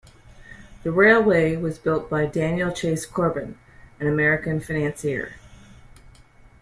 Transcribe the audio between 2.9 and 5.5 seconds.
Corbin, an American financier.